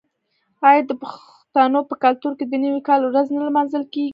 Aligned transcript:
آیا 0.67 0.81
د 0.89 0.91
پښتنو 1.01 1.79
په 1.89 1.95
کلتور 2.03 2.33
کې 2.37 2.45
د 2.47 2.53
نوي 2.63 2.81
کال 2.87 3.01
ورځ 3.05 3.27
نه 3.35 3.41
لمانځل 3.47 3.83
کیږي؟ 3.93 4.09